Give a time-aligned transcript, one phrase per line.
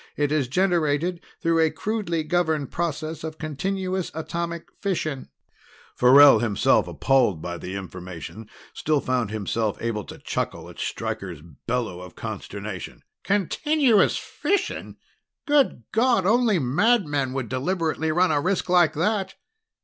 [0.17, 5.29] It is generated through a crudely governed process of continuous atomic fission."
[5.95, 12.01] Farrell, himself appalled by the information, still found himself able to chuckle at Stryker's bellow
[12.01, 13.03] of consternation.
[13.23, 14.97] "Continuous fission?
[15.45, 19.35] Good God, only madmen would deliberately run a risk like that!"